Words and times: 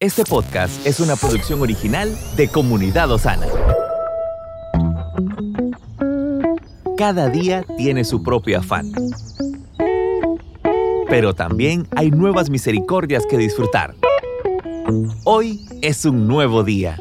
Este 0.00 0.22
podcast 0.22 0.86
es 0.86 1.00
una 1.00 1.16
producción 1.16 1.60
original 1.60 2.16
de 2.36 2.46
Comunidad 2.46 3.10
Osana. 3.10 3.48
Cada 6.96 7.28
día 7.28 7.64
tiene 7.76 8.04
su 8.04 8.22
propio 8.22 8.60
afán. 8.60 8.92
Pero 11.08 11.34
también 11.34 11.88
hay 11.96 12.12
nuevas 12.12 12.48
misericordias 12.48 13.26
que 13.26 13.38
disfrutar. 13.38 13.96
Hoy 15.24 15.66
es 15.82 16.04
un 16.04 16.28
nuevo 16.28 16.62
día. 16.62 16.96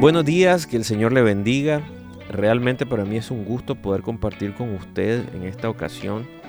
Buenos 0.00 0.24
días, 0.24 0.66
que 0.66 0.78
el 0.78 0.86
Señor 0.86 1.12
le 1.12 1.20
bendiga. 1.20 1.82
Realmente 2.30 2.86
para 2.86 3.04
mí 3.04 3.18
es 3.18 3.30
un 3.30 3.44
gusto 3.44 3.74
poder 3.74 4.00
compartir 4.00 4.54
con 4.54 4.74
usted 4.74 5.22
en 5.34 5.42
esta 5.42 5.68
ocasión. 5.68 6.39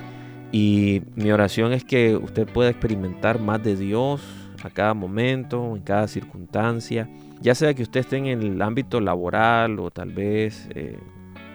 Y 0.52 1.04
mi 1.16 1.32
oración 1.32 1.72
es 1.74 1.84
que 1.84 2.16
usted 2.16 2.48
pueda 2.48 2.70
experimentar 2.70 3.40
más 3.40 3.64
de 3.64 3.76
Dios 3.76 4.22
a 4.64 4.70
cada 4.70 4.94
momento, 4.94 5.76
en 5.76 5.82
cada 5.82 6.08
circunstancia. 6.08 7.10
Ya 7.42 7.56
sea 7.56 7.74
que 7.74 7.84
usted 7.84 8.02
esté 8.02 8.18
en 8.18 8.26
el 8.28 8.62
ámbito 8.62 9.00
laboral 9.00 9.80
o 9.80 9.90
tal 9.92 10.12
vez 10.12 10.68
eh, 10.76 11.00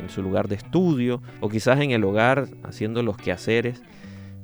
en 0.01 0.09
su 0.09 0.23
lugar 0.23 0.49
de 0.49 0.57
estudio 0.57 1.23
o 1.41 1.49
quizás 1.49 1.81
en 1.81 1.91
el 1.91 2.05
hogar 2.05 2.49
haciendo 2.65 3.03
los 3.03 3.17
quehaceres. 3.17 3.83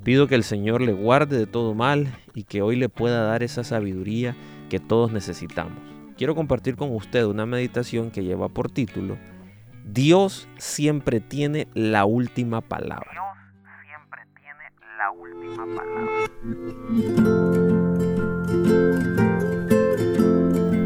Pido 0.05 0.27
que 0.27 0.35
el 0.35 0.45
Señor 0.45 0.83
le 0.83 0.93
guarde 0.93 1.39
de 1.39 1.47
todo 1.47 1.75
mal 1.75 2.15
y 2.35 2.45
que 2.45 2.61
hoy 2.63 2.77
le 2.77 2.89
pueda 2.89 3.25
dar 3.25 3.43
esa 3.43 3.65
sabiduría 3.65 4.37
que 4.69 4.81
todos 4.81 5.13
necesitamos. 5.13 5.79
Quiero 6.17 6.35
compartir 6.35 6.77
con 6.77 6.95
usted 6.95 7.25
una 7.25 7.47
meditación 7.47 8.11
que 8.11 8.23
lleva 8.23 8.49
por 8.49 8.71
título 8.71 9.17
Dios 9.85 10.49
siempre 10.59 11.21
tiene 11.21 11.67
la 11.75 12.05
última 12.05 12.61
palabra. 12.61 13.42
Última 15.23 15.65
palabra. 15.77 16.29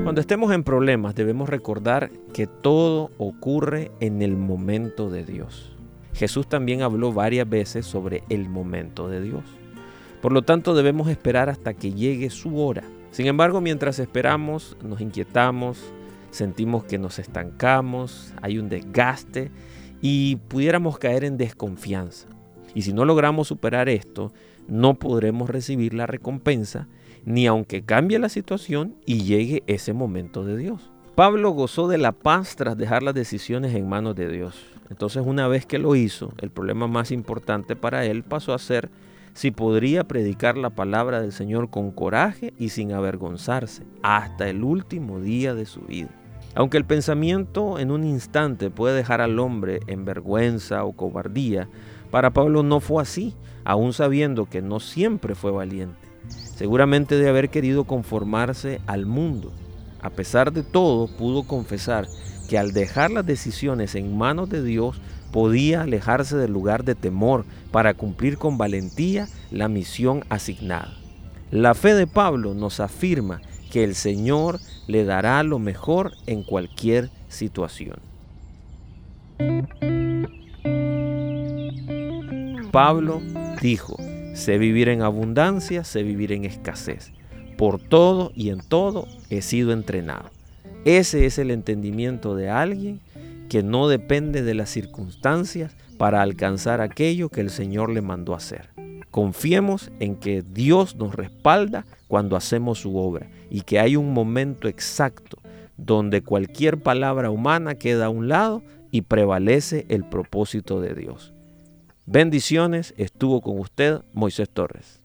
Cuando 0.02 0.20
estemos 0.20 0.52
en 0.52 0.62
problemas 0.62 1.14
debemos 1.14 1.48
recordar 1.48 2.10
que 2.32 2.46
todo 2.46 3.10
ocurre 3.18 3.90
en 4.00 4.22
el 4.22 4.36
momento 4.36 5.10
de 5.10 5.24
Dios. 5.24 5.76
Jesús 6.14 6.46
también 6.48 6.82
habló 6.82 7.12
varias 7.12 7.48
veces 7.48 7.84
sobre 7.86 8.22
el 8.28 8.48
momento 8.48 9.08
de 9.08 9.20
Dios. 9.20 9.44
Por 10.22 10.32
lo 10.32 10.42
tanto 10.42 10.74
debemos 10.74 11.08
esperar 11.08 11.50
hasta 11.50 11.74
que 11.74 11.92
llegue 11.92 12.30
su 12.30 12.58
hora. 12.58 12.84
Sin 13.10 13.26
embargo, 13.26 13.60
mientras 13.60 13.98
esperamos, 13.98 14.76
nos 14.82 15.00
inquietamos, 15.00 15.92
sentimos 16.30 16.84
que 16.84 16.98
nos 16.98 17.18
estancamos, 17.18 18.32
hay 18.42 18.58
un 18.58 18.68
desgaste 18.68 19.50
y 20.00 20.36
pudiéramos 20.36 20.98
caer 20.98 21.24
en 21.24 21.36
desconfianza. 21.36 22.28
Y 22.76 22.82
si 22.82 22.92
no 22.92 23.06
logramos 23.06 23.48
superar 23.48 23.88
esto, 23.88 24.34
no 24.68 24.98
podremos 24.98 25.48
recibir 25.48 25.94
la 25.94 26.06
recompensa, 26.06 26.88
ni 27.24 27.46
aunque 27.46 27.82
cambie 27.82 28.18
la 28.18 28.28
situación 28.28 28.96
y 29.06 29.22
llegue 29.22 29.62
ese 29.66 29.94
momento 29.94 30.44
de 30.44 30.58
Dios. 30.58 30.90
Pablo 31.14 31.52
gozó 31.52 31.88
de 31.88 31.96
la 31.96 32.12
paz 32.12 32.54
tras 32.54 32.76
dejar 32.76 33.02
las 33.02 33.14
decisiones 33.14 33.74
en 33.74 33.88
manos 33.88 34.14
de 34.14 34.28
Dios. 34.28 34.62
Entonces 34.90 35.22
una 35.24 35.48
vez 35.48 35.64
que 35.64 35.78
lo 35.78 35.96
hizo, 35.96 36.34
el 36.42 36.50
problema 36.50 36.86
más 36.86 37.12
importante 37.12 37.76
para 37.76 38.04
él 38.04 38.22
pasó 38.24 38.52
a 38.52 38.58
ser 38.58 38.90
si 39.32 39.52
podría 39.52 40.04
predicar 40.04 40.58
la 40.58 40.68
palabra 40.68 41.22
del 41.22 41.32
Señor 41.32 41.70
con 41.70 41.92
coraje 41.92 42.52
y 42.58 42.68
sin 42.68 42.92
avergonzarse 42.92 43.84
hasta 44.02 44.50
el 44.50 44.62
último 44.62 45.18
día 45.18 45.54
de 45.54 45.64
su 45.64 45.80
vida. 45.80 46.10
Aunque 46.54 46.78
el 46.78 46.86
pensamiento 46.86 47.78
en 47.78 47.90
un 47.90 48.02
instante 48.04 48.70
puede 48.70 48.96
dejar 48.96 49.20
al 49.20 49.38
hombre 49.38 49.80
en 49.86 50.06
vergüenza 50.06 50.84
o 50.84 50.92
cobardía, 50.92 51.68
para 52.10 52.30
Pablo 52.30 52.62
no 52.62 52.80
fue 52.80 53.02
así, 53.02 53.34
aún 53.64 53.92
sabiendo 53.92 54.46
que 54.46 54.62
no 54.62 54.80
siempre 54.80 55.34
fue 55.34 55.50
valiente. 55.50 55.96
Seguramente 56.28 57.16
de 57.16 57.28
haber 57.28 57.50
querido 57.50 57.84
conformarse 57.84 58.80
al 58.86 59.06
mundo. 59.06 59.52
A 60.00 60.10
pesar 60.10 60.52
de 60.52 60.62
todo, 60.62 61.08
pudo 61.08 61.44
confesar 61.44 62.06
que 62.48 62.58
al 62.58 62.72
dejar 62.72 63.10
las 63.10 63.26
decisiones 63.26 63.94
en 63.94 64.16
manos 64.16 64.48
de 64.48 64.62
Dios, 64.62 65.00
podía 65.32 65.82
alejarse 65.82 66.36
del 66.36 66.52
lugar 66.52 66.84
de 66.84 66.94
temor 66.94 67.44
para 67.70 67.94
cumplir 67.94 68.38
con 68.38 68.56
valentía 68.56 69.28
la 69.50 69.68
misión 69.68 70.24
asignada. 70.28 70.94
La 71.50 71.74
fe 71.74 71.94
de 71.94 72.06
Pablo 72.06 72.54
nos 72.54 72.80
afirma 72.80 73.42
que 73.70 73.84
el 73.84 73.94
Señor 73.94 74.60
le 74.86 75.04
dará 75.04 75.42
lo 75.42 75.58
mejor 75.58 76.12
en 76.26 76.42
cualquier 76.42 77.10
situación. 77.28 78.05
Pablo 82.76 83.22
dijo, 83.62 83.96
sé 84.34 84.58
vivir 84.58 84.90
en 84.90 85.00
abundancia, 85.00 85.82
sé 85.82 86.02
vivir 86.02 86.30
en 86.32 86.44
escasez. 86.44 87.10
Por 87.56 87.80
todo 87.80 88.32
y 88.34 88.50
en 88.50 88.60
todo 88.60 89.08
he 89.30 89.40
sido 89.40 89.72
entrenado. 89.72 90.28
Ese 90.84 91.24
es 91.24 91.38
el 91.38 91.52
entendimiento 91.52 92.36
de 92.36 92.50
alguien 92.50 93.00
que 93.48 93.62
no 93.62 93.88
depende 93.88 94.42
de 94.42 94.52
las 94.52 94.68
circunstancias 94.68 95.74
para 95.96 96.20
alcanzar 96.20 96.82
aquello 96.82 97.30
que 97.30 97.40
el 97.40 97.48
Señor 97.48 97.88
le 97.88 98.02
mandó 98.02 98.34
hacer. 98.34 98.68
Confiemos 99.10 99.90
en 99.98 100.16
que 100.16 100.42
Dios 100.42 100.96
nos 100.96 101.14
respalda 101.14 101.86
cuando 102.08 102.36
hacemos 102.36 102.80
su 102.80 102.98
obra 102.98 103.26
y 103.48 103.62
que 103.62 103.80
hay 103.80 103.96
un 103.96 104.12
momento 104.12 104.68
exacto 104.68 105.38
donde 105.78 106.20
cualquier 106.20 106.76
palabra 106.76 107.30
humana 107.30 107.76
queda 107.76 108.04
a 108.04 108.10
un 108.10 108.28
lado 108.28 108.62
y 108.90 109.00
prevalece 109.00 109.86
el 109.88 110.04
propósito 110.04 110.82
de 110.82 110.94
Dios. 110.94 111.32
Bendiciones, 112.08 112.94
estuvo 112.98 113.40
con 113.40 113.58
usted 113.58 114.00
Moisés 114.12 114.48
Torres. 114.48 115.00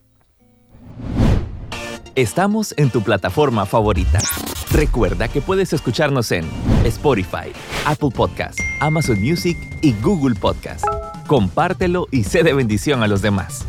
Estamos 2.14 2.76
en 2.78 2.92
tu 2.92 3.02
plataforma 3.02 3.66
favorita. 3.66 4.20
Recuerda 4.72 5.28
que 5.28 5.42
puedes 5.42 5.74
escucharnos 5.74 6.32
en 6.32 6.46
Spotify, 6.86 7.52
Apple 7.88 8.12
Podcast, 8.14 8.60
Amazon 8.82 9.20
Music 9.20 9.58
y 9.82 9.94
Google 9.94 10.36
Podcast. 10.36 10.86
Compártelo 11.26 12.08
y 12.12 12.24
sé 12.24 12.44
de 12.44 12.54
bendición 12.54 13.02
a 13.02 13.08
los 13.08 13.24
demás. 13.24 13.66